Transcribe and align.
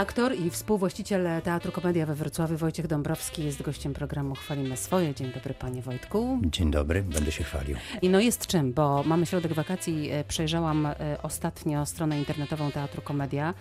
Aktor 0.00 0.34
i 0.34 0.50
współwłaściciel 0.50 1.28
Teatru 1.44 1.72
Komedia 1.72 2.06
we 2.06 2.14
Wrocławiu 2.14 2.56
Wojciech 2.56 2.86
Dąbrowski 2.86 3.44
jest 3.44 3.62
gościem 3.62 3.94
programu 3.94 4.34
Chwalimy 4.34 4.76
Swoje. 4.76 5.14
Dzień 5.14 5.32
dobry 5.32 5.54
panie 5.54 5.82
Wojtku. 5.82 6.38
Dzień 6.44 6.70
dobry, 6.70 7.02
będę 7.02 7.32
się 7.32 7.44
chwalił. 7.44 7.76
I 8.02 8.08
no 8.08 8.20
jest 8.20 8.46
czym, 8.46 8.72
bo 8.72 9.02
mamy 9.06 9.26
środek 9.26 9.52
wakacji. 9.52 10.10
E, 10.10 10.24
przejrzałam 10.24 10.86
e, 10.86 10.94
ostatnio 11.22 11.86
stronę 11.86 12.18
internetową 12.18 12.70
Teatru 12.70 13.02
Komedia. 13.02 13.54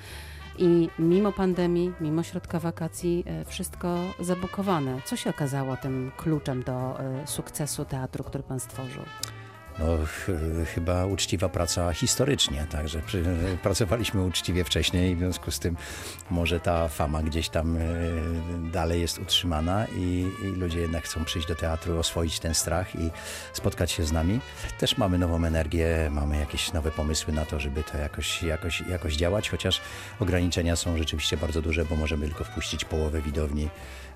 I 0.57 0.89
mimo 0.99 1.31
pandemii, 1.31 1.93
mimo 2.01 2.23
środka 2.23 2.59
wakacji, 2.59 3.23
e, 3.27 3.45
wszystko 3.45 3.97
zabukowane. 4.19 5.01
Co 5.05 5.15
się 5.15 5.29
okazało 5.29 5.77
tym 5.77 6.11
kluczem 6.17 6.63
do 6.63 6.97
sukcesu 7.25 7.85
teatru, 7.85 8.23
który 8.23 8.43
pan 8.43 8.59
stworzył? 8.59 9.03
No, 9.79 10.05
ch 10.05 10.31
chyba 10.75 11.05
uczciwa 11.05 11.49
praca 11.49 11.93
historycznie, 11.93 12.67
także 12.71 13.01
przy, 13.01 13.23
pracowaliśmy 13.63 14.23
uczciwie 14.23 14.63
wcześniej, 14.63 15.15
w 15.15 15.19
związku 15.19 15.51
z 15.51 15.59
tym 15.59 15.77
może 16.29 16.59
ta 16.59 16.87
fama 16.87 17.23
gdzieś 17.23 17.49
tam 17.49 17.77
e, 17.77 17.81
dalej 18.71 19.01
jest 19.01 19.19
utrzymana 19.19 19.87
i, 19.97 20.25
i, 20.43 20.45
ludzie 20.45 20.79
jednak 20.79 21.03
chcą 21.03 21.25
przyjść 21.25 21.47
do 21.47 21.55
teatru, 21.55 21.99
oswoić 21.99 22.39
ten 22.39 22.53
strach 22.53 22.95
i 22.95 23.09
spotkać 23.53 23.91
się 23.91 24.03
z 24.03 24.11
nami. 24.11 24.39
Też 24.79 24.97
mamy 24.97 25.17
nową 25.17 25.45
energię, 25.45 26.09
mamy 26.11 26.39
jakieś 26.39 26.73
nowe 26.73 26.91
pomysły 26.91 27.33
na 27.33 27.45
to, 27.45 27.59
żeby 27.59 27.83
to 27.83 27.97
jakoś, 27.97 28.43
jakoś, 28.43 28.81
jakoś 28.81 29.15
działać, 29.15 29.49
chociaż 29.49 29.81
ograniczenia 30.19 30.75
są 30.75 30.97
rzeczywiście 30.97 31.37
bardzo 31.37 31.61
duże, 31.61 31.85
bo 31.85 31.95
możemy 31.95 32.25
tylko 32.25 32.43
wpuścić 32.43 32.85
połowę 32.85 33.21
widowni 33.21 33.69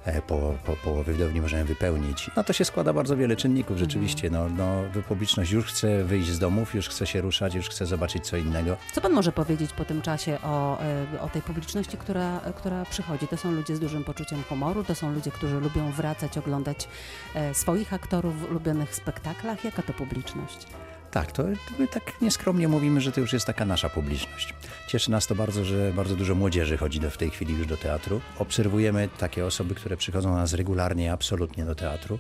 E, 0.06 0.22
po, 0.22 0.54
po, 0.66 0.76
połowy 0.76 1.14
widowni 1.14 1.42
możemy 1.42 1.66
wypełnić. 1.66 2.32
No 2.36 2.44
to 2.44 2.54
się 2.54 2.66
składa 2.66 2.94
bardzo 2.94 3.18
wiele 3.18 3.36
czynników 3.36 3.78
rzeczywiście. 3.78 4.30
No, 4.30 4.50
no, 4.50 4.84
publiczność 5.08 5.52
już 5.54 5.66
chce 5.66 6.04
wyjść 6.04 6.30
z 6.30 6.40
domów, 6.40 6.76
już 6.76 6.90
chce 6.90 7.08
się 7.08 7.22
ruszać, 7.22 7.56
już 7.56 7.70
chce 7.70 7.86
zobaczyć 7.86 8.26
co 8.26 8.38
innego. 8.38 8.78
Co 8.94 9.02
pan 9.02 9.12
może 9.12 9.32
powiedzieć 9.32 9.74
po 9.74 9.86
tym 9.86 10.02
czasie 10.02 10.38
o, 10.44 10.82
e, 10.82 11.22
o 11.22 11.30
tej 11.30 11.42
publiczności, 11.42 11.98
która, 11.98 12.40
która 12.56 12.86
przychodzi? 12.86 13.28
To 13.28 13.38
są 13.38 13.52
ludzie 13.52 13.76
z 13.76 13.80
dużym 13.80 14.04
poczuciem 14.04 14.44
humoru, 14.44 14.84
to 14.84 14.96
są 14.96 15.14
ludzie, 15.14 15.32
którzy 15.32 15.60
lubią 15.60 15.92
wracać, 15.92 16.38
oglądać 16.38 16.88
e, 17.36 17.54
swoich 17.54 17.94
aktorów 17.94 18.40
w 18.40 18.52
ulubionych 18.52 18.96
spektaklach. 18.96 19.64
Jaka 19.64 19.82
to 19.82 19.94
publiczność? 19.94 20.68
Tak, 21.14 21.32
to 21.32 21.44
my 21.80 21.88
tak 21.88 22.22
nieskromnie 22.22 22.68
mówimy, 22.68 23.02
że 23.02 23.12
to 23.12 23.22
już 23.22 23.34
jest 23.34 23.46
taka 23.46 23.66
nasza 23.66 23.90
publiczność. 23.90 24.54
Cieszy 24.88 25.12
nas 25.12 25.28
to 25.28 25.36
bardzo, 25.36 25.66
że 25.66 25.92
bardzo 25.96 26.16
dużo 26.16 26.36
młodzieży 26.36 26.78
chodzi 26.78 27.00
do, 27.00 27.10
w 27.10 27.18
tej 27.18 27.30
chwili 27.30 27.54
już 27.54 27.68
do 27.68 27.78
teatru. 27.78 28.22
Obserwujemy 28.40 29.10
takie 29.18 29.46
osoby, 29.46 29.76
które 29.76 29.98
przychodzą 29.98 30.36
nas 30.36 30.54
regularnie, 30.54 31.14
absolutnie 31.14 31.66
do 31.66 31.76
teatru. 31.76 32.20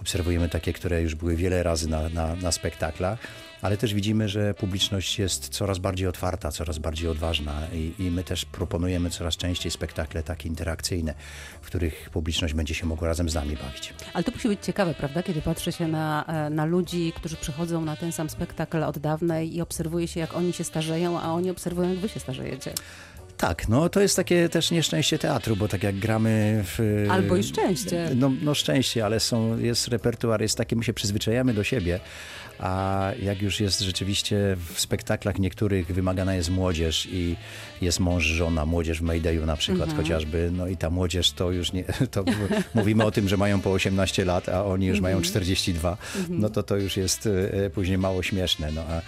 Obserwujemy 0.00 0.48
takie, 0.48 0.72
które 0.72 1.02
już 1.02 1.14
były 1.14 1.36
wiele 1.36 1.62
razy 1.62 1.88
na, 1.88 2.08
na, 2.08 2.36
na 2.36 2.52
spektaklach 2.52 3.18
ale 3.62 3.76
też 3.76 3.94
widzimy, 3.94 4.28
że 4.28 4.54
publiczność 4.54 5.18
jest 5.18 5.48
coraz 5.48 5.78
bardziej 5.78 6.08
otwarta, 6.08 6.50
coraz 6.50 6.78
bardziej 6.78 7.08
odważna 7.08 7.66
i, 7.72 7.92
i, 7.98 8.10
my 8.10 8.24
też 8.24 8.44
proponujemy 8.44 9.10
coraz 9.10 9.36
częściej 9.36 9.72
spektakle 9.72 10.22
takie 10.22 10.48
interakcyjne, 10.48 11.14
w 11.62 11.66
których 11.66 12.10
publiczność 12.10 12.54
będzie 12.54 12.74
się 12.74 12.86
mogła 12.86 13.08
razem 13.08 13.28
z 13.28 13.34
nami 13.34 13.56
bawić. 13.56 13.94
Ale 14.12 14.24
to 14.24 14.32
musi 14.32 14.48
być 14.48 14.64
ciekawe, 14.64 14.94
prawda, 14.94 15.22
kiedy 15.22 15.42
patrzy 15.42 15.72
się 15.72 15.88
na, 15.88 16.24
e, 16.26 16.50
na 16.50 16.64
ludzi, 16.64 17.12
którzy 17.16 17.36
przychodzą 17.36 17.84
na 17.84 17.96
ten 17.96 18.12
sam 18.12 18.30
spektakl 18.30 18.84
od 18.84 18.98
dawna 18.98 19.40
i 19.40 19.60
obserwuje 19.60 20.08
się, 20.08 20.20
jak 20.20 20.36
oni 20.36 20.52
się 20.52 20.64
starzeją, 20.64 21.20
a 21.20 21.32
oni 21.32 21.50
obserwują, 21.50 21.90
jak 21.90 21.98
wy 21.98 22.08
się 22.08 22.20
starzejecie. 22.20 22.72
Tak, 23.40 23.68
no 23.68 23.88
to 23.88 24.00
jest 24.00 24.16
takie 24.16 24.48
też 24.48 24.70
nieszczęście 24.70 25.18
teatru, 25.18 25.56
bo 25.56 25.68
tak 25.68 25.82
jak 25.82 25.96
gramy 25.96 26.64
w... 26.64 27.06
Albo 27.10 27.36
i 27.36 27.42
szczęście. 27.42 28.10
No, 28.16 28.30
no 28.42 28.54
szczęście, 28.54 29.04
ale 29.04 29.20
są, 29.20 29.58
jest 29.58 29.88
repertuar, 29.88 30.42
jest 30.42 30.58
takie, 30.58 30.76
my 30.76 30.84
się 30.84 30.92
przyzwyczajamy 30.92 31.54
do 31.54 31.64
siebie, 31.64 32.00
a 32.60 33.10
jak 33.22 33.42
już 33.42 33.60
jest 33.60 33.80
rzeczywiście 33.80 34.56
w 34.74 34.80
spektaklach 34.80 35.38
niektórych 35.38 35.86
wymagana 35.86 36.34
jest 36.34 36.50
młodzież 36.50 37.08
i 37.12 37.36
jest 37.80 38.00
mąż, 38.00 38.24
żona, 38.24 38.66
młodzież 38.66 38.98
w 38.98 39.02
Maydayu 39.02 39.46
na 39.46 39.56
przykład 39.56 39.88
mhm. 39.88 40.02
chociażby, 40.02 40.50
no 40.52 40.66
i 40.66 40.76
ta 40.76 40.90
młodzież 40.90 41.32
to 41.32 41.50
już 41.50 41.72
nie, 41.72 41.84
to 42.10 42.24
mówimy 42.74 43.04
o 43.04 43.10
tym, 43.10 43.28
że 43.28 43.36
mają 43.36 43.60
po 43.60 43.72
18 43.72 44.24
lat, 44.24 44.48
a 44.48 44.64
oni 44.64 44.86
już 44.86 45.00
mają 45.00 45.22
42, 45.22 45.90
mhm. 45.90 46.20
mhm. 46.20 46.40
no 46.40 46.50
to 46.50 46.62
to 46.62 46.76
już 46.76 46.96
jest 46.96 47.28
e, 47.52 47.70
później 47.70 47.98
mało 47.98 48.22
śmieszne, 48.22 48.72
no 48.72 48.82
a, 48.88 49.00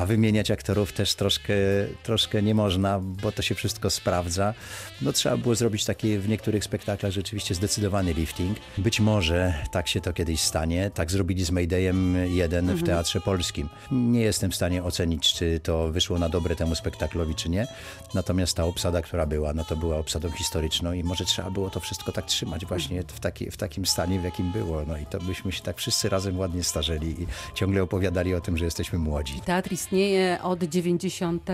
a 0.00 0.06
wymieniać 0.06 0.50
aktorów 0.50 0.92
też 0.92 1.14
troszkę, 1.14 1.54
troszkę 2.02 2.42
nie 2.42 2.54
można, 2.54 3.00
bo 3.00 3.32
to 3.32 3.42
się 3.42 3.54
wszystko 3.54 3.71
sprawdza. 3.90 4.54
No 5.02 5.12
trzeba 5.12 5.36
było 5.36 5.54
zrobić 5.54 5.84
taki 5.84 6.18
w 6.18 6.28
niektórych 6.28 6.64
spektaklach 6.64 7.12
rzeczywiście 7.12 7.54
zdecydowany 7.54 8.12
lifting. 8.12 8.58
Być 8.78 9.00
może 9.00 9.54
tak 9.70 9.88
się 9.88 10.00
to 10.00 10.12
kiedyś 10.12 10.40
stanie, 10.40 10.90
tak 10.94 11.10
zrobili 11.10 11.44
z 11.44 11.50
Maydayem 11.50 12.16
jeden 12.26 12.70
mhm. 12.70 12.78
w 12.78 12.82
Teatrze 12.82 13.20
Polskim. 13.20 13.68
Nie 13.90 14.20
jestem 14.20 14.50
w 14.50 14.56
stanie 14.56 14.84
ocenić, 14.84 15.34
czy 15.34 15.60
to 15.60 15.88
wyszło 15.88 16.18
na 16.18 16.28
dobre 16.28 16.56
temu 16.56 16.74
spektaklowi, 16.74 17.34
czy 17.34 17.48
nie. 17.48 17.66
Natomiast 18.14 18.56
ta 18.56 18.64
obsada, 18.64 19.02
która 19.02 19.26
była, 19.26 19.52
no 19.54 19.64
to 19.64 19.76
była 19.76 19.96
obsadą 19.96 20.30
historyczną 20.30 20.92
i 20.92 21.04
może 21.04 21.24
trzeba 21.24 21.50
było 21.50 21.70
to 21.70 21.80
wszystko 21.80 22.12
tak 22.12 22.26
trzymać 22.26 22.66
właśnie 22.66 23.02
w, 23.02 23.20
taki, 23.20 23.50
w 23.50 23.56
takim 23.56 23.86
stanie, 23.86 24.20
w 24.20 24.24
jakim 24.24 24.52
było. 24.52 24.84
No 24.86 24.96
i 24.96 25.06
to 25.06 25.18
byśmy 25.18 25.52
się 25.52 25.62
tak 25.62 25.76
wszyscy 25.76 26.08
razem 26.08 26.38
ładnie 26.38 26.64
starzeli 26.64 27.22
i 27.22 27.26
ciągle 27.54 27.82
opowiadali 27.82 28.34
o 28.34 28.40
tym, 28.40 28.58
że 28.58 28.64
jesteśmy 28.64 28.98
młodzi. 28.98 29.40
Teatr 29.40 29.72
istnieje 29.72 30.38
od 30.42 30.62
90 30.64 31.50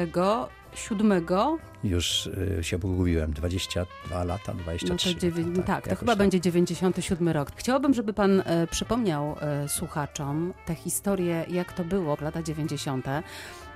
siódmego. 0.74 1.58
Już 1.84 2.26
y, 2.26 2.64
się 2.64 2.78
pogubiłem, 2.78 3.32
22 3.32 4.24
lata, 4.24 4.54
23. 4.54 5.08
No 5.08 5.14
to 5.14 5.20
dziewię- 5.20 5.56
tak, 5.56 5.66
tak, 5.66 5.88
to 5.88 5.96
chyba 5.96 6.12
tak. 6.12 6.18
będzie 6.18 6.40
97 6.40 7.28
rok. 7.28 7.52
Chciałabym, 7.56 7.94
żeby 7.94 8.12
pan 8.12 8.42
e, 8.46 8.66
przypomniał 8.66 9.36
e, 9.40 9.68
słuchaczom 9.68 10.54
tę 10.66 10.74
historię, 10.74 11.44
jak 11.48 11.72
to 11.72 11.84
było 11.84 12.16
lata 12.20 12.42
90 12.42 13.06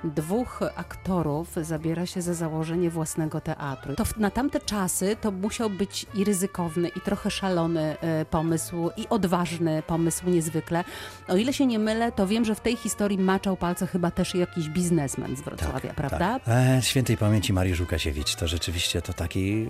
dwóch 0.03 0.59
aktorów 0.75 1.55
zabiera 1.61 2.05
się 2.05 2.21
za 2.21 2.33
założenie 2.33 2.89
własnego 2.89 3.41
teatru. 3.41 3.95
To 3.95 4.03
na 4.17 4.31
tamte 4.31 4.59
czasy 4.59 5.15
to 5.21 5.31
musiał 5.31 5.69
być 5.69 6.05
i 6.15 6.23
ryzykowny, 6.23 6.87
i 6.87 7.01
trochę 7.01 7.31
szalony 7.31 7.97
e, 8.01 8.25
pomysł, 8.25 8.89
i 8.97 9.07
odważny 9.09 9.83
pomysł 9.87 10.29
niezwykle. 10.29 10.83
O 11.27 11.35
ile 11.35 11.53
się 11.53 11.65
nie 11.65 11.79
mylę, 11.79 12.11
to 12.11 12.27
wiem, 12.27 12.45
że 12.45 12.55
w 12.55 12.59
tej 12.59 12.75
historii 12.75 13.17
maczał 13.17 13.57
palce 13.57 13.87
chyba 13.87 14.11
też 14.11 14.35
jakiś 14.35 14.69
biznesmen 14.69 15.35
z 15.35 15.41
Wrocławia, 15.41 15.79
tak, 15.79 15.95
prawda? 15.95 16.39
Tak. 16.39 16.41
E, 16.47 16.81
świętej 16.81 17.17
pamięci 17.17 17.53
Mariusz 17.53 17.81
Łukasiewicz 17.93 18.35
to 18.35 18.47
rzeczywiście 18.47 19.01
to 19.01 19.13
taki 19.13 19.67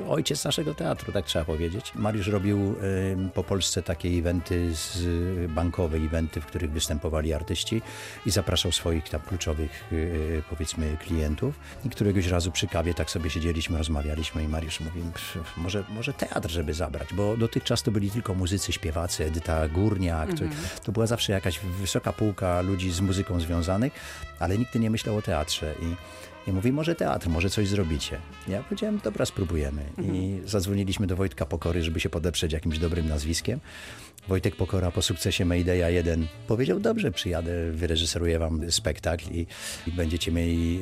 e, 0.00 0.08
ojciec 0.08 0.44
naszego 0.44 0.74
teatru, 0.74 1.12
tak 1.12 1.26
trzeba 1.26 1.44
powiedzieć. 1.44 1.92
Mariusz 1.94 2.26
robił 2.26 2.58
e, 2.58 3.30
po 3.30 3.44
Polsce 3.44 3.82
takie 3.82 4.08
eventy 4.08 4.74
z, 4.74 5.50
bankowe, 5.50 5.96
eventy, 5.96 6.40
w 6.40 6.46
których 6.46 6.70
występowali 6.70 7.32
artyści 7.32 7.82
i 8.26 8.30
zapraszał 8.30 8.72
swoich 8.72 9.08
tam 9.08 9.20
kluczowych 9.20 9.84
Y, 9.92 10.42
powiedzmy 10.50 10.96
klientów 10.96 11.54
i 11.84 11.90
któregoś 11.90 12.26
razu 12.26 12.50
przy 12.50 12.66
kawie 12.66 12.94
tak 12.94 13.10
sobie 13.10 13.30
siedzieliśmy, 13.30 13.78
rozmawialiśmy 13.78 14.44
i 14.44 14.48
Mariusz 14.48 14.80
mówi, 14.80 15.00
może, 15.56 15.84
może 15.88 16.12
teatr, 16.12 16.50
żeby 16.50 16.74
zabrać, 16.74 17.14
bo 17.14 17.36
dotychczas 17.36 17.82
to 17.82 17.90
byli 17.90 18.10
tylko 18.10 18.34
muzycy, 18.34 18.72
śpiewacy, 18.72 19.24
Edyta 19.24 19.68
Górniak, 19.68 20.30
mhm. 20.30 20.50
to, 20.50 20.84
to 20.84 20.92
była 20.92 21.06
zawsze 21.06 21.32
jakaś 21.32 21.58
wysoka 21.58 22.12
półka 22.12 22.60
ludzi 22.60 22.90
z 22.90 23.00
muzyką 23.00 23.40
związanych, 23.40 23.92
ale 24.38 24.58
nigdy 24.58 24.80
nie 24.80 24.90
myślał 24.90 25.16
o 25.16 25.22
teatrze 25.22 25.74
i 25.82 25.96
i 26.46 26.52
mówi, 26.52 26.72
może 26.72 26.94
teatr, 26.94 27.28
może 27.28 27.50
coś 27.50 27.68
zrobicie. 27.68 28.18
Ja 28.48 28.62
powiedziałem, 28.62 29.00
dobra, 29.04 29.26
spróbujemy. 29.26 29.82
Mhm. 29.98 30.16
I 30.16 30.40
zadzwoniliśmy 30.44 31.06
do 31.06 31.16
Wojtka 31.16 31.46
Pokory, 31.46 31.82
żeby 31.82 32.00
się 32.00 32.08
podeprzeć 32.08 32.52
jakimś 32.52 32.78
dobrym 32.78 33.08
nazwiskiem. 33.08 33.60
Wojtek 34.28 34.56
Pokora 34.56 34.90
po 34.90 35.02
sukcesie 35.02 35.44
Maydeya 35.44 35.94
1 35.94 36.26
powiedział, 36.46 36.80
dobrze, 36.80 37.12
przyjadę, 37.12 37.72
wyreżyseruję 37.72 38.38
wam 38.38 38.70
spektakl 38.70 39.24
i, 39.30 39.46
i 39.86 39.92
będziecie 39.92 40.32
mieli, 40.32 40.80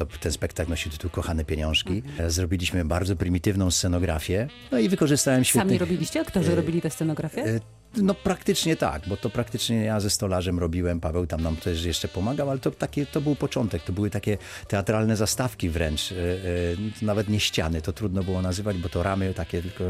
e, 0.00 0.18
ten 0.20 0.32
spektakl 0.32 0.70
nosi 0.70 0.90
tytuł 0.90 1.10
Kochane 1.10 1.44
Pieniążki. 1.44 2.02
Mhm. 2.06 2.30
Zrobiliśmy 2.30 2.84
bardzo 2.84 3.16
prymitywną 3.16 3.70
scenografię, 3.70 4.48
no 4.72 4.78
i 4.78 4.88
wykorzystałem 4.88 5.44
świetnie. 5.44 5.68
Sami 5.68 5.78
robiliście? 5.78 6.24
Którzy 6.24 6.52
e, 6.52 6.54
robili 6.54 6.80
tę 6.82 6.90
scenografię? 6.90 7.60
E, 7.98 8.02
no 8.02 8.14
praktycznie 8.14 8.76
tak, 8.76 9.02
bo 9.08 9.16
to 9.16 9.30
praktycznie 9.30 9.84
ja 9.84 10.00
ze 10.00 10.10
stolarzem 10.10 10.58
robiłem, 10.58 11.00
Paweł 11.00 11.26
tam 11.26 11.42
nam 11.42 11.56
też 11.56 11.84
jeszcze 11.84 12.08
pomagał, 12.08 12.50
ale 12.50 12.58
to, 12.58 12.70
takie, 12.70 13.06
to 13.06 13.20
był 13.20 13.34
początek, 13.34 13.82
to 13.82 13.92
były 13.92 14.10
takie 14.10 14.38
teatralne 14.68 15.16
zastawki 15.16 15.70
wręcz, 15.70 16.10
yy, 16.10 16.16
yy, 16.16 17.06
nawet 17.06 17.28
nie 17.28 17.40
ściany, 17.40 17.82
to 17.82 17.92
trudno 17.92 18.22
było 18.22 18.42
nazywać, 18.42 18.76
bo 18.78 18.88
to 18.88 19.02
ramy 19.02 19.34
takie 19.34 19.62
tylko 19.62 19.84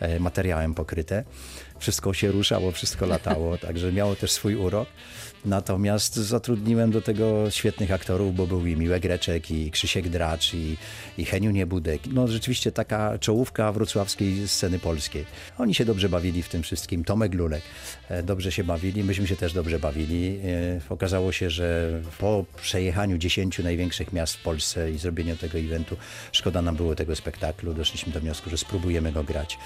yy, 0.00 0.20
materiałem 0.20 0.74
pokryte. 0.74 1.24
Wszystko 1.82 2.14
się 2.14 2.32
ruszało, 2.32 2.72
wszystko 2.72 3.06
latało, 3.06 3.58
także 3.66 3.92
miało 3.92 4.16
też 4.16 4.30
swój 4.32 4.54
urok. 4.54 4.88
Natomiast 5.44 6.14
zatrudniłem 6.14 6.90
do 6.90 7.00
tego 7.00 7.50
świetnych 7.50 7.92
aktorów, 7.92 8.34
bo 8.34 8.46
był 8.46 8.66
i 8.66 8.76
Miłek 8.76 9.04
Reczek, 9.04 9.50
i 9.50 9.70
Krzysiek 9.70 10.08
Dracz, 10.08 10.54
i, 10.54 10.76
i 11.18 11.24
Heniu 11.24 11.50
Niebudek. 11.50 12.00
No 12.12 12.28
rzeczywiście 12.28 12.72
taka 12.72 13.18
czołówka 13.18 13.72
wrocławskiej 13.72 14.48
sceny 14.48 14.78
polskiej. 14.78 15.24
Oni 15.58 15.74
się 15.74 15.84
dobrze 15.84 16.08
bawili 16.08 16.42
w 16.42 16.48
tym 16.48 16.62
wszystkim. 16.62 17.04
Tomek 17.04 17.34
Lulek 17.34 17.62
e, 18.08 18.22
dobrze 18.22 18.52
się 18.52 18.64
bawili, 18.64 19.04
myśmy 19.04 19.26
się 19.26 19.36
też 19.36 19.52
dobrze 19.52 19.78
bawili. 19.78 20.40
E, 20.44 20.80
okazało 20.88 21.32
się, 21.32 21.50
że 21.50 22.00
po 22.18 22.44
przejechaniu 22.62 23.18
dziesięciu 23.18 23.62
największych 23.62 24.12
miast 24.12 24.36
w 24.36 24.42
Polsce 24.42 24.90
i 24.90 24.98
zrobieniu 24.98 25.36
tego 25.36 25.58
eventu, 25.58 25.96
szkoda 26.32 26.62
nam 26.62 26.76
było 26.76 26.94
tego 26.94 27.16
spektaklu, 27.16 27.74
doszliśmy 27.74 28.12
do 28.12 28.20
wniosku, 28.20 28.50
że 28.50 28.56
spróbujemy 28.56 29.12
go 29.12 29.24
grać 29.24 29.58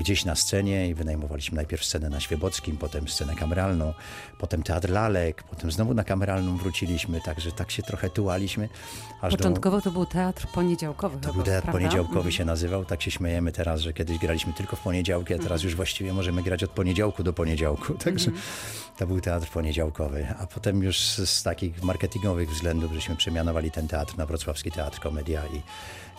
gdzieś 0.00 0.24
na 0.24 0.34
scenie 0.34 0.88
i 0.88 0.94
wynajmowaliśmy 0.94 1.56
najpierw 1.56 1.84
scenę 1.84 2.10
na 2.10 2.20
Świebockim, 2.20 2.76
potem 2.76 3.08
scenę 3.08 3.34
kameralną, 3.34 3.94
potem 4.38 4.62
Teatr 4.62 4.90
Lalek, 4.90 5.42
potem 5.42 5.72
znowu 5.72 5.94
na 5.94 6.04
kameralną 6.04 6.56
wróciliśmy, 6.56 7.20
także 7.20 7.52
tak 7.52 7.70
się 7.70 7.82
trochę 7.82 8.10
tułaliśmy. 8.10 8.68
Początkowo 9.20 9.76
do... 9.76 9.82
to 9.82 9.90
był 9.90 10.06
teatr 10.06 10.46
poniedziałkowy. 10.46 11.16
To 11.16 11.20
chyba, 11.20 11.34
był 11.34 11.42
teatr 11.42 11.62
prawda? 11.62 11.78
poniedziałkowy 11.78 12.16
mhm. 12.16 12.32
się 12.32 12.44
nazywał, 12.44 12.84
tak 12.84 13.02
się 13.02 13.10
śmiejemy 13.10 13.52
teraz, 13.52 13.80
że 13.80 13.92
kiedyś 13.92 14.18
graliśmy 14.18 14.52
tylko 14.52 14.76
w 14.76 14.80
poniedziałki, 14.80 15.34
a 15.34 15.36
teraz 15.36 15.52
mhm. 15.52 15.64
już 15.64 15.76
właściwie 15.76 16.12
możemy 16.12 16.42
grać 16.42 16.64
od 16.64 16.70
poniedziałku 16.70 17.22
do 17.22 17.32
poniedziałku, 17.32 17.94
także 18.04 18.30
mhm. 18.30 18.46
to 18.98 19.06
był 19.06 19.20
teatr 19.20 19.48
poniedziałkowy, 19.48 20.26
a 20.38 20.46
potem 20.46 20.82
już 20.82 21.00
z, 21.00 21.30
z 21.30 21.42
takich 21.42 21.82
marketingowych 21.82 22.50
względów, 22.50 22.92
żeśmy 22.92 23.16
przemianowali 23.16 23.70
ten 23.70 23.88
teatr 23.88 24.16
na 24.18 24.26
Wrocławski 24.26 24.70
Teatr 24.70 25.00
Komedia 25.00 25.42
i 25.46 25.62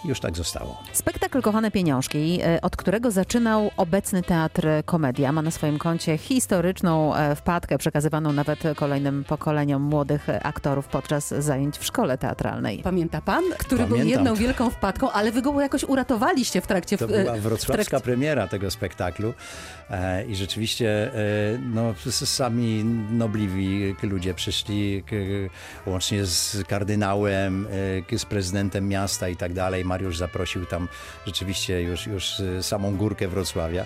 już 0.06 0.20
tak 0.20 0.38
zostało. 0.38 0.84
Spektakl 0.94 1.42
Kochane 1.42 1.72
Pieniążki, 1.72 2.40
e, 2.44 2.62
od 2.62 2.76
którego 2.76 3.12
zaczynał 3.12 3.72
obecny 3.78 4.24
Teatr 4.24 4.68
Komedia, 4.86 5.32
ma 5.32 5.42
na 5.42 5.52
swoim 5.52 5.78
koncie 5.78 6.18
historyczną 6.18 7.16
e, 7.16 7.36
wpadkę 7.36 7.78
przekazywaną 7.78 8.34
nawet 8.34 8.64
kolejnym 8.76 9.24
pokoleniom 9.24 9.82
młodych 9.82 10.28
aktorów 10.44 10.88
podczas 10.88 11.28
zajęć 11.28 11.78
w 11.78 11.86
szkole 11.86 12.18
teatralnej. 12.18 12.80
Pamięta 12.84 13.22
pan, 13.22 13.44
który 13.58 13.84
Pamiętam. 13.84 14.00
był 14.00 14.08
jedną 14.08 14.36
wielką 14.36 14.70
wpadką, 14.70 15.12
ale 15.12 15.32
wy 15.32 15.42
go 15.42 15.62
jakoś 15.62 15.84
uratowaliście 15.84 16.62
w 16.62 16.68
trakcie... 16.68 16.98
To 16.98 17.08
była 17.08 17.34
wrocławska 17.34 17.84
trakcie... 17.84 18.00
premiera 18.00 18.48
tego 18.48 18.72
spektaklu 18.72 19.34
e, 19.90 20.26
i 20.26 20.36
rzeczywiście 20.36 21.12
no, 21.74 21.94
sami 22.10 22.84
nobliwi 23.12 23.96
ludzie 24.04 24.34
przyszli, 24.34 25.04
łącznie 25.86 26.26
z 26.26 26.64
kardynałem, 26.68 27.68
z 28.18 28.26
prezydentem 28.26 28.88
miasta 28.88 29.30
i 29.30 29.36
tak 29.36 29.54
dalej 29.54 29.86
Mariusz 29.92 30.18
zaprosił 30.18 30.66
tam 30.66 30.88
rzeczywiście 31.26 31.82
już, 31.82 32.08
już 32.08 32.40
y, 32.40 32.64
samą 32.64 32.96
górkę 32.96 33.28
Wrocławia. 33.28 33.86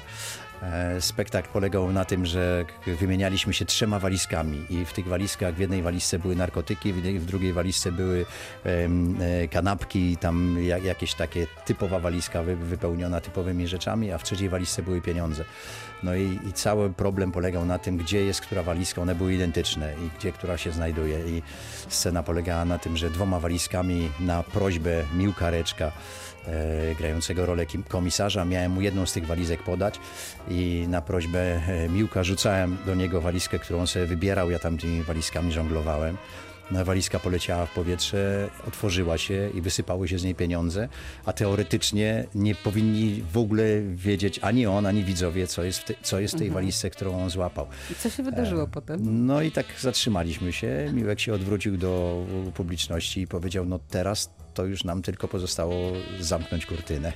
E, 0.64 1.02
spektakl 1.02 1.50
polegał 1.50 1.92
na 1.92 2.06
tym, 2.06 2.26
że 2.26 2.66
wymienialiśmy 2.88 3.54
się 3.54 3.66
trzema 3.66 4.00
walizkami 4.00 4.66
i 4.70 4.86
w 4.86 4.94
tych 4.94 5.08
walizkach 5.08 5.56
w 5.56 5.60
jednej 5.60 5.82
walizce 5.82 6.20
były 6.20 6.36
narkotyki, 6.36 6.94
w 6.94 7.26
drugiej 7.26 7.54
walizce 7.54 7.92
były 7.92 8.26
e, 8.66 9.48
kanapki 9.48 10.18
tam 10.18 10.58
jakieś 10.84 11.14
takie 11.14 11.48
typowa 11.66 12.00
walizka 12.00 12.44
wypełniona 12.44 13.22
typowymi 13.22 13.68
rzeczami, 13.68 14.12
a 14.12 14.18
w 14.18 14.24
trzeciej 14.24 14.50
walizce 14.50 14.84
były 14.84 15.02
pieniądze. 15.02 15.46
No 16.04 16.16
i, 16.16 16.40
i 16.50 16.54
cały 16.54 16.90
problem 16.90 17.32
polegał 17.32 17.66
na 17.66 17.80
tym, 17.80 17.98
gdzie 17.98 18.26
jest 18.26 18.42
która 18.42 18.64
walizka, 18.64 19.02
one 19.02 19.16
były 19.16 19.34
identyczne 19.34 19.94
i 19.94 20.20
gdzie 20.20 20.32
która 20.32 20.58
się 20.58 20.72
znajduje 20.72 21.20
i 21.20 21.42
scena 21.90 22.24
polegała 22.24 22.66
na 22.66 22.80
tym, 22.80 22.98
że 22.98 23.10
dwoma 23.10 23.40
walizkami 23.40 24.10
na 24.20 24.44
prośbę 24.44 25.04
Miłka 25.14 25.50
Reczka 25.50 25.92
e, 26.48 26.96
grającego 26.96 27.46
rolę 27.46 27.66
komisarza. 27.90 28.46
Miałem 28.46 28.72
mu 28.72 28.82
jedną 28.82 29.06
z 29.06 29.14
tych 29.14 29.28
walizek 29.28 29.64
podać 29.64 30.00
i 30.50 30.86
na 30.90 31.02
prośbę 31.02 31.40
e, 31.40 31.90
Miłka 31.90 32.24
rzucałem 32.24 32.78
do 32.86 32.96
niego 32.96 33.22
walizkę, 33.22 33.60
którą 33.60 33.88
sobie 33.88 34.06
wybierał. 34.06 34.52
Ja 34.52 34.60
tam 34.60 34.78
tymi 34.78 35.04
walizkami 35.04 35.52
żonglowałem. 35.52 36.18
No, 36.72 36.86
walizka 36.86 37.20
poleciała 37.20 37.66
w 37.66 37.74
powietrze, 37.74 38.50
otworzyła 38.68 39.18
się 39.18 39.50
i 39.54 39.62
wysypały 39.62 40.08
się 40.08 40.20
z 40.20 40.24
niej 40.24 40.36
pieniądze, 40.36 40.88
a 41.26 41.34
teoretycznie 41.34 42.26
nie 42.36 42.56
powinni 42.56 43.24
w 43.34 43.38
ogóle 43.38 43.64
wiedzieć 43.82 44.40
ani 44.42 44.68
on, 44.68 44.86
ani 44.86 45.04
widzowie, 45.04 45.48
co 45.48 45.64
jest 45.64 45.80
w, 45.80 45.84
te, 45.84 45.94
co 46.02 46.20
jest 46.20 46.34
w 46.34 46.38
tej 46.38 46.48
mhm. 46.48 46.64
walizce, 46.64 46.90
którą 46.90 47.24
on 47.24 47.30
złapał. 47.30 47.68
I 47.92 47.96
co 47.96 48.10
się 48.10 48.24
wydarzyło 48.24 48.64
e, 48.64 48.68
potem? 48.68 49.26
No 49.26 49.42
i 49.42 49.52
tak 49.52 49.66
zatrzymaliśmy 49.80 50.54
się. 50.54 50.92
Miłek 50.94 51.20
się 51.20 51.34
odwrócił 51.34 51.78
do 51.78 52.24
publiczności 52.54 53.22
i 53.22 53.28
powiedział, 53.28 53.66
no 53.66 53.80
teraz 53.90 54.30
to 54.56 54.66
już 54.66 54.84
nam 54.84 55.02
tylko 55.02 55.28
pozostało 55.28 55.92
zamknąć 56.20 56.66
kurtynę. 56.66 57.14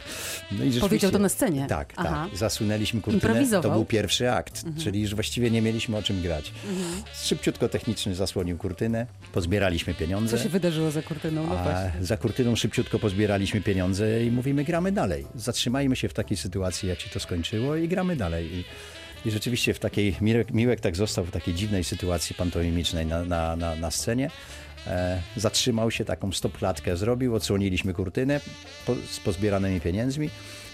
No 0.52 0.64
i 0.64 0.80
Powiedział 0.80 1.12
to 1.12 1.20
na 1.20 1.30
scenie? 1.30 1.66
Tak, 1.70 1.94
Aha. 1.96 2.28
tak. 2.30 2.38
Zasunęliśmy 2.38 3.02
kurtynę. 3.02 3.62
To 3.62 3.72
był 3.72 3.86
pierwszy 3.86 4.32
akt, 4.32 4.58
mhm. 4.58 4.84
czyli 4.84 5.02
już 5.02 5.16
właściwie 5.16 5.52
nie 5.52 5.62
mieliśmy 5.62 5.98
o 5.98 6.04
czym 6.04 6.22
grać. 6.22 6.52
Mhm. 6.70 7.04
Szybciutko 7.24 7.70
techniczny 7.70 8.16
zasłonił 8.16 8.58
kurtynę, 8.58 9.08
pozbieraliśmy 9.34 9.94
pieniądze. 9.94 10.38
Co 10.38 10.44
się 10.44 10.50
wydarzyło 10.50 10.92
za 10.92 11.02
kurtyną? 11.02 11.48
No 11.48 11.60
a 11.60 11.92
za 12.02 12.18
kurtyną 12.18 12.56
szybciutko 12.56 13.00
pozbieraliśmy 13.00 13.62
pieniądze 13.62 14.26
i 14.26 14.32
mówimy, 14.32 14.64
gramy 14.64 14.92
dalej. 14.92 15.26
Zatrzymajmy 15.36 15.96
się 15.96 16.10
w 16.10 16.14
takiej 16.14 16.38
sytuacji, 16.38 16.90
jak 16.90 17.00
się 17.00 17.10
to 17.10 17.20
skończyło 17.20 17.76
i 17.76 17.88
gramy 17.88 18.16
dalej. 18.16 18.56
I 18.56 18.64
i 19.26 19.32
rzeczywiście 19.32 19.74
w 19.74 19.80
takiej, 19.80 20.16
Miłek, 20.22 20.52
Miłek 20.52 20.80
tak 20.80 20.96
został 20.96 21.26
w 21.26 21.32
takiej 21.32 21.54
dziwnej 21.54 21.84
sytuacji 21.84 22.36
pantomimicznej 22.36 23.06
na, 23.06 23.24
na, 23.24 23.56
na, 23.56 23.76
na 23.76 23.92
scenie. 23.92 24.30
E, 24.88 25.22
zatrzymał 25.36 25.92
się, 25.92 26.06
taką 26.06 26.32
stopklatkę 26.32 26.98
zrobił, 26.98 27.36
odsłoniliśmy 27.36 27.94
kurtynę 27.94 28.42
po, 28.86 28.96
z 28.96 29.20
pozbieranymi 29.20 29.82
pieniędzmi 29.82 30.30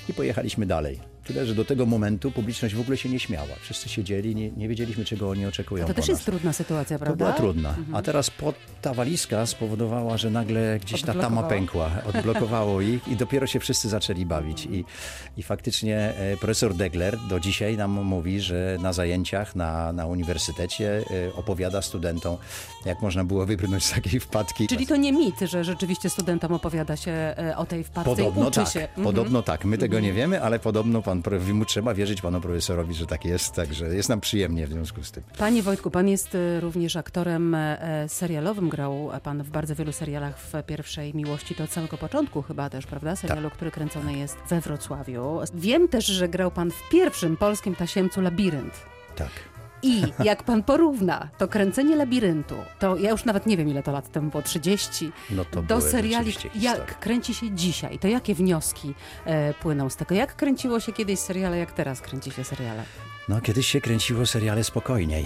i 0.09 0.13
pojechaliśmy 0.13 0.65
dalej. 0.65 1.14
Tyle, 1.25 1.45
że 1.45 1.55
do 1.55 1.65
tego 1.65 1.85
momentu 1.85 2.31
publiczność 2.31 2.75
w 2.75 2.79
ogóle 2.79 2.97
się 2.97 3.09
nie 3.09 3.19
śmiała. 3.19 3.55
Wszyscy 3.61 3.89
siedzieli, 3.89 4.35
nie, 4.35 4.51
nie 4.51 4.67
wiedzieliśmy, 4.69 5.05
czego 5.05 5.29
oni 5.29 5.45
oczekują. 5.45 5.83
A 5.83 5.87
to 5.87 5.93
też 5.93 6.07
jest 6.07 6.25
trudna 6.25 6.53
sytuacja, 6.53 6.99
prawda? 6.99 7.25
To 7.25 7.31
była 7.31 7.33
trudna. 7.33 7.69
Mhm. 7.69 7.95
A 7.95 8.01
teraz 8.01 8.29
pod, 8.29 8.55
ta 8.81 8.93
walizka 8.93 9.45
spowodowała, 9.45 10.17
że 10.17 10.29
nagle 10.29 10.79
gdzieś 10.79 11.01
ta 11.01 11.13
tama 11.13 11.43
pękła, 11.43 11.91
odblokowało 12.05 12.81
ich 12.81 13.07
i 13.07 13.15
dopiero 13.15 13.47
się 13.47 13.59
wszyscy 13.59 13.89
zaczęli 13.89 14.25
bawić. 14.25 14.65
I, 14.65 14.85
i 15.37 15.43
faktycznie 15.43 15.97
e, 15.97 16.37
profesor 16.37 16.75
Degler 16.75 17.17
do 17.29 17.39
dzisiaj 17.39 17.77
nam 17.77 17.91
mówi, 17.91 18.41
że 18.41 18.77
na 18.81 18.93
zajęciach 18.93 19.55
na, 19.55 19.93
na 19.93 20.05
uniwersytecie 20.05 21.03
e, 21.27 21.33
opowiada 21.33 21.81
studentom, 21.81 22.37
jak 22.85 23.01
można 23.01 23.23
było 23.23 23.45
wybrnąć 23.45 23.83
z 23.83 23.91
takiej 23.91 24.19
wpadki. 24.19 24.67
Czyli 24.67 24.87
to 24.87 24.95
nie 24.95 25.11
mit, 25.11 25.39
że 25.39 25.63
rzeczywiście 25.63 26.09
studentom 26.09 26.53
opowiada 26.53 26.97
się 26.97 27.11
e, 27.11 27.53
o 27.57 27.65
tej 27.65 27.83
wpadce 27.83 28.09
podobno 28.09 28.45
i 28.45 28.47
uczy 28.47 28.59
tak, 28.59 28.69
się. 28.69 28.79
Mhm. 28.79 29.03
Podobno 29.03 29.41
tak. 29.41 29.65
My 29.65 29.77
tego 29.77 29.99
nie 29.99 30.13
wiemy, 30.13 30.41
ale 30.41 30.59
podobno 30.59 31.01
pan 31.01 31.14
mu 31.53 31.65
trzeba 31.65 31.93
wierzyć 31.93 32.21
panu 32.21 32.41
profesorowi, 32.41 32.93
że 32.93 33.07
tak 33.07 33.25
jest, 33.25 33.53
także 33.53 33.95
jest 33.95 34.09
nam 34.09 34.21
przyjemnie 34.21 34.67
w 34.67 34.69
związku 34.69 35.03
z 35.03 35.11
tym. 35.11 35.23
Panie 35.37 35.63
Wojtku, 35.63 35.91
pan 35.91 36.07
jest 36.07 36.37
również 36.59 36.95
aktorem 36.95 37.57
serialowym 38.07 38.69
grał 38.69 39.11
pan 39.23 39.43
w 39.43 39.49
bardzo 39.49 39.75
wielu 39.75 39.91
serialach 39.91 40.39
w 40.39 40.53
pierwszej 40.67 41.15
miłości, 41.15 41.55
to 41.55 41.63
od 41.63 41.71
samego 41.71 41.97
początku 41.97 42.41
chyba 42.41 42.69
też, 42.69 42.85
prawda? 42.85 43.15
Serialu, 43.15 43.49
tak. 43.49 43.55
który 43.55 43.71
kręcony 43.71 44.17
jest 44.17 44.37
we 44.49 44.61
Wrocławiu. 44.61 45.39
Wiem 45.53 45.87
też, 45.87 46.05
że 46.05 46.29
grał 46.29 46.51
pan 46.51 46.71
w 46.71 46.89
pierwszym 46.89 47.37
polskim 47.37 47.75
tasiemcu 47.75 48.21
Labirynt. 48.21 48.73
Tak. 49.15 49.29
I 49.81 50.03
jak 50.23 50.43
pan 50.43 50.63
porówna 50.63 51.29
to 51.37 51.47
kręcenie 51.47 51.95
labiryntu, 51.95 52.55
to 52.79 52.97
ja 52.97 53.11
już 53.11 53.25
nawet 53.25 53.45
nie 53.45 53.57
wiem 53.57 53.69
ile 53.69 53.83
to 53.83 53.91
lat 53.91 54.11
temu 54.11 54.31
było, 54.31 54.43
30, 54.43 55.11
no 55.29 55.45
to 55.45 55.61
do 55.61 55.81
seriali, 55.81 56.33
jak 56.55 56.99
kręci 56.99 57.33
się 57.33 57.51
dzisiaj, 57.51 57.99
to 57.99 58.07
jakie 58.07 58.35
wnioski 58.35 58.93
e, 59.25 59.53
płyną 59.53 59.89
z 59.89 59.95
tego? 59.95 60.15
Jak 60.15 60.35
kręciło 60.35 60.79
się 60.79 60.93
kiedyś 60.93 61.19
seriale, 61.19 61.57
jak 61.57 61.71
teraz 61.71 62.01
kręci 62.01 62.31
się 62.31 62.43
seriale? 62.43 62.83
No, 63.29 63.41
kiedyś 63.41 63.67
się 63.67 63.81
kręciło 63.81 64.25
seriale 64.25 64.63
spokojniej. 64.63 65.25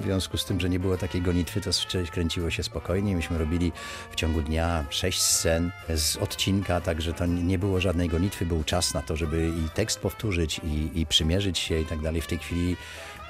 W 0.00 0.04
związku 0.04 0.36
z 0.36 0.44
tym, 0.44 0.60
że 0.60 0.68
nie 0.68 0.78
było 0.78 0.96
takiej 0.96 1.22
gonitwy, 1.22 1.60
to 1.60 1.70
kręciło 2.12 2.50
się 2.50 2.62
spokojniej. 2.62 3.16
Myśmy 3.16 3.38
robili 3.38 3.72
w 4.10 4.16
ciągu 4.16 4.42
dnia 4.42 4.84
sześć 4.90 5.22
scen 5.22 5.70
z 5.88 6.16
odcinka, 6.16 6.80
także 6.80 7.12
to 7.12 7.26
nie 7.26 7.58
było 7.58 7.80
żadnej 7.80 8.08
gonitwy. 8.08 8.46
Był 8.46 8.64
czas 8.64 8.94
na 8.94 9.02
to, 9.02 9.16
żeby 9.16 9.48
i 9.48 9.68
tekst 9.74 10.00
powtórzyć, 10.00 10.60
i, 10.64 11.00
i 11.00 11.06
przymierzyć 11.06 11.58
się 11.58 11.80
i 11.80 11.86
tak 11.86 12.00
dalej. 12.00 12.20
W 12.20 12.26
tej 12.26 12.38
chwili 12.38 12.76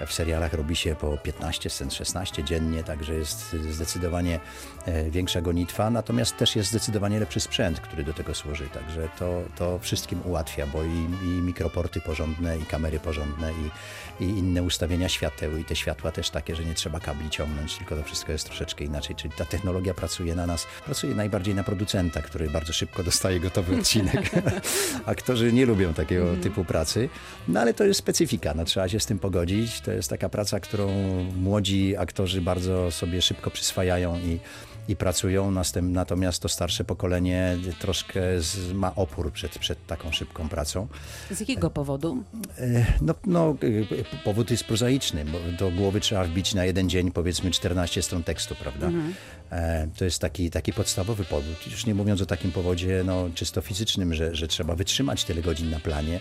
w 0.07 0.12
serialach 0.12 0.52
robi 0.54 0.76
się 0.76 0.95
po 0.95 1.16
15 1.16 1.71
scen, 1.71 1.90
16 1.90 2.45
dziennie, 2.45 2.85
także 2.85 3.14
jest 3.14 3.57
zdecydowanie 3.71 4.40
e, 4.87 5.11
większa 5.11 5.40
gonitwa, 5.40 5.90
natomiast 5.90 6.37
też 6.37 6.57
jest 6.57 6.69
zdecydowanie 6.69 7.21
lepszy 7.21 7.40
sprzęt, 7.40 7.80
który 7.80 8.04
do 8.04 8.12
tego 8.12 8.35
służy, 8.35 8.69
także 8.69 9.09
to, 9.19 9.42
to 9.57 9.78
wszystkim 9.78 10.21
ułatwia, 10.25 10.66
bo 10.66 10.85
i, 10.85 11.07
i 11.23 11.26
mikroporty 11.26 12.00
porządne, 12.00 12.59
i 12.59 12.66
kamery 12.66 13.00
porządne, 13.00 13.52
i, 13.52 14.25
i 14.25 14.28
inne 14.28 14.62
ustawienia 14.62 15.09
świateł, 15.09 15.57
i 15.57 15.64
te 15.64 15.76
światła 15.76 16.12
też 16.12 16.30
takie, 16.30 16.57
że 16.57 16.64
nie 16.64 16.75
trzeba 16.75 17.00
kabli 17.00 17.30
ciągnąć, 17.30 17.76
tylko 17.76 17.97
to 17.97 18.02
wszystko 18.02 18.33
jest 18.33 18.47
troszeczkę 18.47 18.85
inaczej, 18.85 19.16
czyli 19.16 19.35
ta 19.37 19.45
technologia 19.45 19.95
pracuje 19.95 20.35
na 20.35 20.47
nas, 20.47 20.66
pracuje 20.85 21.14
najbardziej 21.14 21.54
na 21.54 21.64
producenta, 21.64 22.23
który 22.23 22.50
bardzo 22.50 22.73
szybko 22.73 23.02
dostaje 23.02 23.40
gotowy 23.40 23.78
odcinek. 23.78 24.30
Aktorzy 25.07 25.52
nie 25.52 25.66
lubią 25.66 25.95
takiego 25.95 26.28
mm. 26.28 26.40
typu 26.40 26.64
pracy, 26.64 27.09
no 27.49 27.61
ale 27.61 27.75
to 27.75 27.85
jest 27.85 28.00
specyfika, 28.00 28.54
no, 28.54 28.64
trzeba 28.64 28.88
się 28.88 29.00
z 29.00 29.07
tym 29.07 29.19
pogodzić, 29.19 29.80
to 29.90 29.94
jest 29.94 30.11
taka 30.11 30.28
praca, 30.28 30.61
którą 30.61 30.88
młodzi 31.37 31.97
aktorzy 31.97 32.40
bardzo 32.40 32.90
sobie 32.90 33.23
szybko 33.23 33.50
przyswajają 33.50 34.18
i, 34.18 34.38
i 34.88 34.97
pracują, 34.97 35.52
natomiast 35.82 36.42
to 36.42 36.49
starsze 36.49 36.85
pokolenie 36.85 37.56
troszkę 37.78 38.20
ma 38.75 38.94
opór 38.94 39.32
przed, 39.32 39.59
przed 39.59 39.87
taką 39.87 40.12
szybką 40.12 40.49
pracą. 40.49 40.87
Z 41.30 41.40
jakiego 41.40 41.70
powodu? 41.70 42.23
E, 42.59 42.87
no, 43.00 43.14
no, 43.26 43.56
e, 44.20 44.25
powód 44.25 44.50
jest 44.50 44.64
prozaiczny, 44.64 45.25
bo 45.25 45.38
do 45.59 45.70
głowy 45.70 46.00
trzeba 46.00 46.25
wbić 46.25 46.54
na 46.54 46.64
jeden 46.64 46.90
dzień 46.90 47.11
powiedzmy 47.11 47.50
14 47.50 48.02
stron 48.02 48.23
tekstu, 48.23 48.54
prawda? 48.54 48.87
Mhm. 48.87 49.14
E, 49.50 49.88
to 49.97 50.04
jest 50.04 50.20
taki, 50.20 50.50
taki 50.50 50.73
podstawowy 50.73 51.25
powód. 51.25 51.66
Już 51.66 51.87
nie 51.87 51.94
mówiąc 51.94 52.23
o 52.23 52.26
takim 52.26 52.52
powodzie 52.52 53.02
no, 53.06 53.28
czysto 53.35 53.61
fizycznym, 53.61 54.14
że, 54.14 54.35
że 54.35 54.49
trzeba 54.49 54.75
wytrzymać 54.75 55.25
tyle 55.25 55.42
godzin 55.42 55.70
na 55.70 55.80
planie 55.80 56.20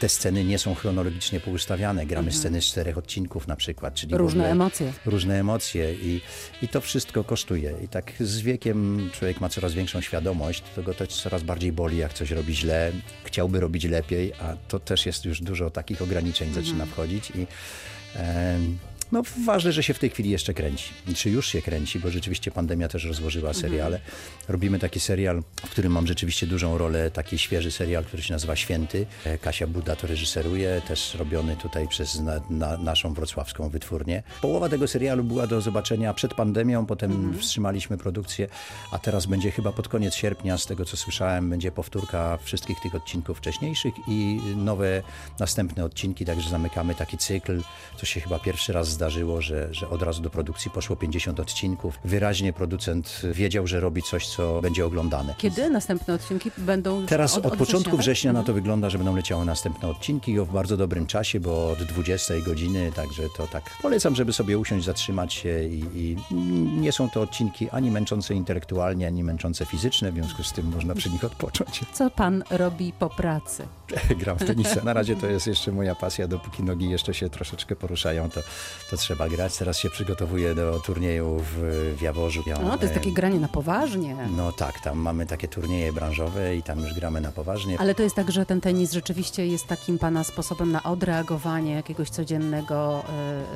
te 0.00 0.08
sceny 0.08 0.44
nie 0.44 0.58
są 0.58 0.74
chronologicznie 0.74 1.40
poustawiane. 1.40 2.06
Gramy 2.06 2.32
sceny 2.32 2.62
z 2.62 2.64
czterech 2.64 2.98
odcinków 2.98 3.48
na 3.48 3.56
przykład. 3.56 3.94
Czyli 3.94 4.16
Różne 4.16 4.50
emocje. 4.50 4.92
Różne 5.06 5.40
emocje 5.40 5.94
i, 5.94 6.20
i 6.62 6.68
to 6.68 6.80
wszystko 6.80 7.24
kosztuje. 7.24 7.74
I 7.84 7.88
tak 7.88 8.12
z 8.20 8.40
wiekiem 8.40 9.10
człowiek 9.12 9.40
ma 9.40 9.48
coraz 9.48 9.74
większą 9.74 10.00
świadomość, 10.00 10.62
to 10.74 10.82
go 10.82 10.94
to 10.94 11.06
coraz 11.06 11.42
bardziej 11.42 11.72
boli, 11.72 11.98
jak 11.98 12.12
coś 12.12 12.30
robi 12.30 12.56
źle, 12.56 12.92
chciałby 13.24 13.60
robić 13.60 13.84
lepiej, 13.84 14.32
a 14.34 14.56
to 14.68 14.80
też 14.80 15.06
jest 15.06 15.24
już 15.24 15.40
dużo 15.40 15.70
takich 15.70 16.02
ograniczeń 16.02 16.54
zaczyna 16.54 16.86
wchodzić 16.86 17.30
i 17.30 17.46
no, 19.12 19.22
ważne, 19.46 19.72
że 19.72 19.82
się 19.82 19.94
w 19.94 19.98
tej 19.98 20.10
chwili 20.10 20.30
jeszcze 20.30 20.54
kręci. 20.54 20.92
Czy 21.14 21.30
już 21.30 21.48
się 21.48 21.62
kręci, 21.62 21.98
bo 21.98 22.10
rzeczywiście 22.10 22.50
pandemia 22.50 22.88
też 22.88 23.04
rozłożyła 23.04 23.54
seriale. 23.54 24.00
Robimy 24.48 24.78
taki 24.78 25.00
serial, 25.00 25.42
w 25.66 25.70
którym 25.70 25.92
mam 25.92 26.06
rzeczywiście 26.06 26.46
dużą 26.46 26.78
rolę, 26.78 27.10
taki 27.10 27.38
świeży 27.38 27.70
serial, 27.70 28.04
który 28.04 28.22
się 28.22 28.32
nazywa 28.32 28.56
Święty. 28.56 29.06
E, 29.24 29.38
Kasia 29.38 29.66
Buda 29.66 29.96
to 29.96 30.06
reżyseruje, 30.06 30.82
też 30.88 31.14
robiony 31.14 31.56
tutaj 31.56 31.88
przez 31.88 32.20
na, 32.20 32.40
na, 32.50 32.76
naszą 32.76 33.14
wrocławską 33.14 33.68
wytwórnię. 33.68 34.22
Połowa 34.40 34.68
tego 34.68 34.88
serialu 34.88 35.24
była 35.24 35.46
do 35.46 35.60
zobaczenia 35.60 36.14
przed 36.14 36.34
pandemią, 36.34 36.86
potem 36.86 37.38
wstrzymaliśmy 37.38 37.98
produkcję, 37.98 38.48
a 38.92 38.98
teraz 38.98 39.26
będzie 39.26 39.50
chyba 39.50 39.72
pod 39.72 39.88
koniec 39.88 40.14
sierpnia, 40.14 40.58
z 40.58 40.66
tego 40.66 40.84
co 40.84 40.96
słyszałem, 40.96 41.50
będzie 41.50 41.72
powtórka 41.72 42.38
wszystkich 42.42 42.80
tych 42.80 42.94
odcinków 42.94 43.38
wcześniejszych 43.38 43.94
i 44.08 44.40
nowe, 44.56 45.02
następne 45.38 45.84
odcinki, 45.84 46.24
także 46.24 46.50
zamykamy 46.50 46.94
taki 46.94 47.18
cykl, 47.18 47.62
co 47.96 48.06
się 48.06 48.20
chyba 48.20 48.38
pierwszy 48.38 48.72
raz 48.72 48.88
zdarzyło, 48.88 49.01
że, 49.10 49.74
że 49.74 49.88
od 49.90 50.02
razu 50.02 50.22
do 50.22 50.30
produkcji 50.30 50.70
poszło 50.70 50.96
50 50.96 51.40
odcinków. 51.40 51.98
Wyraźnie 52.04 52.52
producent 52.52 53.22
wiedział, 53.32 53.66
że 53.66 53.80
robi 53.80 54.02
coś, 54.02 54.26
co 54.26 54.60
będzie 54.62 54.86
oglądane. 54.86 55.34
Kiedy 55.38 55.70
następne 55.70 56.14
odcinki 56.14 56.50
będą 56.58 57.00
już 57.00 57.08
Teraz 57.08 57.38
od, 57.38 57.46
od, 57.46 57.56
początku 57.56 57.96
września, 57.96 58.02
września 58.02 58.32
na 58.32 58.42
to 58.42 58.52
wygląda, 58.52 58.90
że 58.90 58.98
będą 58.98 59.16
leciały 59.16 59.44
następne 59.44 59.88
odcinki 59.88 60.32
i 60.32 60.38
o 60.38 60.44
w 60.44 60.52
bardzo 60.52 60.76
dobrym 60.76 61.06
czasie, 61.06 61.40
bo 61.40 61.70
od 61.70 61.82
20 61.82 62.34
godziny, 62.46 62.92
także 62.92 63.22
to 63.36 63.46
tak 63.46 63.62
polecam, 63.82 64.14
żeby 64.14 64.32
sobie 64.32 64.58
usiąść, 64.58 64.84
zatrzymać 64.84 65.34
się 65.34 65.64
i, 65.64 65.84
i 65.94 66.34
nie 66.80 66.92
są 66.92 67.10
to 67.10 67.20
odcinki 67.20 67.70
ani 67.70 67.90
męczące 67.90 68.34
intelektualnie, 68.34 69.06
ani 69.06 69.24
męczące 69.24 69.66
fizycznie, 69.66 70.12
w 70.12 70.14
związku 70.14 70.42
z 70.42 70.52
tym 70.52 70.66
można 70.66 70.94
przy 70.94 71.10
nich 71.10 71.24
odpocząć. 71.24 71.80
Co 71.92 72.10
pan 72.10 72.44
robi 72.50 72.92
po 72.98 73.10
pracy? 73.10 73.66
Gram 74.18 74.38
w 74.38 74.44
tenisa. 74.44 74.84
Na 74.84 74.92
razie 74.92 75.16
to 75.16 75.26
jest 75.34 75.46
jeszcze 75.46 75.72
moja 75.72 75.94
pasja, 75.94 76.28
dopóki 76.28 76.62
nogi 76.62 76.90
jeszcze 76.90 77.14
się 77.14 77.28
troszeczkę 77.28 77.76
poruszają, 77.76 78.30
to, 78.30 78.40
to 78.90 78.96
trzeba 78.96 79.28
grać. 79.28 79.56
Teraz 79.56 79.78
się 79.78 79.90
przygotowuję 79.90 80.54
do 80.54 80.80
turnieju 80.80 81.38
w, 81.38 81.54
w 81.98 82.02
Jaworzu. 82.02 82.42
Ja, 82.46 82.58
No, 82.58 82.76
to 82.78 82.82
jest 82.82 82.94
takie 82.94 83.12
granie 83.12 83.40
na 83.40 83.48
poważnie. 83.48 84.16
No 84.36 84.52
tak, 84.52 84.80
tam 84.80 84.98
mamy 84.98 85.26
takie 85.26 85.48
turnieje 85.48 85.92
branżowe 85.92 86.56
i 86.56 86.62
tam 86.62 86.80
już 86.80 86.94
gramy 86.94 87.20
na 87.20 87.32
poważnie. 87.32 87.80
Ale 87.80 87.94
to 87.94 88.02
jest 88.02 88.16
tak, 88.16 88.30
że 88.30 88.46
ten 88.46 88.60
tenis 88.60 88.92
rzeczywiście 88.92 89.46
jest 89.46 89.66
takim 89.66 89.98
pana 89.98 90.24
sposobem 90.24 90.72
na 90.72 90.82
odreagowanie 90.82 91.72
jakiegoś 91.72 92.10
codziennego 92.10 93.04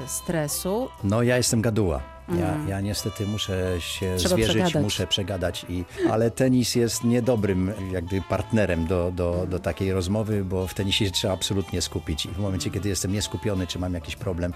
e, 0.04 0.08
stresu. 0.08 0.88
No 1.04 1.22
ja 1.22 1.36
jestem 1.36 1.62
gaduła. 1.62 2.15
Ja, 2.28 2.56
ja 2.68 2.80
niestety 2.80 3.26
muszę 3.26 3.80
się 3.80 4.06
Mm. 4.06 4.18
Trzeba 4.18 4.34
zwierzyć, 4.34 4.54
przegadać. 4.54 4.82
muszę 4.82 5.06
przegadać, 5.06 5.66
i, 5.68 5.84
ale 6.10 6.30
tenis 6.30 6.74
jest 6.74 7.04
niedobrym 7.04 7.72
jakby 7.92 8.22
partnerem 8.22 8.86
do, 8.86 9.12
do, 9.14 9.46
do 9.50 9.58
takiej 9.58 9.92
rozmowy, 9.92 10.44
bo 10.44 10.66
w 10.66 10.74
tenisie 10.74 11.04
się 11.04 11.10
trzeba 11.10 11.34
absolutnie 11.34 11.82
skupić 11.82 12.26
i 12.26 12.28
w 12.28 12.38
momencie, 12.38 12.70
kiedy 12.70 12.88
jestem 12.88 13.12
nieskupiony, 13.12 13.66
czy 13.66 13.78
mam 13.78 13.94
jakiś 13.94 14.16
problem, 14.16 14.52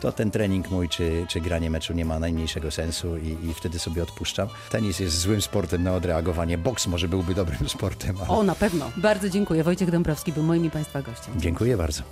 to 0.00 0.12
ten 0.12 0.30
trening 0.30 0.70
mój, 0.70 0.88
czy, 0.88 1.26
czy 1.28 1.40
granie 1.40 1.70
meczu 1.70 1.92
nie 1.94 2.04
ma 2.04 2.18
najmniejszego 2.18 2.70
sensu 2.70 3.16
i, 3.16 3.28
i 3.50 3.54
wtedy 3.54 3.78
sobie 3.78 4.02
odpuszczam. 4.02 4.48
Tenis 4.70 5.00
jest 5.00 5.18
złym 5.20 5.42
sportem 5.42 5.82
na 5.82 5.94
odreagowanie, 5.94 6.58
boks 6.58 6.86
może 6.86 7.08
byłby 7.08 7.34
dobrym 7.34 7.68
sportem, 7.78 8.16
ale 8.20 8.28
O, 8.28 8.42
na 8.42 8.54
pewno. 8.54 8.90
Bardzo 8.96 9.28
dziękuję. 9.30 9.64
Wojciech 9.64 9.90
Dąbrowski 9.90 10.32
był 10.32 10.42
moim 10.42 10.64
i 10.64 10.70
państwa 10.70 11.02
gościem. 11.02 11.34
dziękuję 11.36 11.76
bardzo. 11.76 12.02